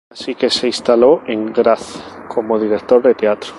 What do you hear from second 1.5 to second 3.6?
Graz como director de teatro.